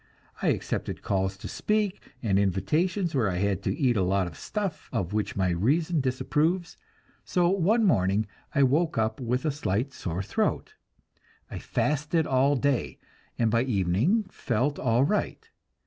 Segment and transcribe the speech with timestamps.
[0.41, 4.35] I accepted calls to speak, and invitations where I had to eat a lot of
[4.35, 6.75] stuff of which my reason disapproves;
[7.23, 8.25] so one morning
[8.55, 10.73] I woke up with a slight sore throat.
[11.51, 12.97] I fasted all day,
[13.37, 15.47] and by evening felt all right.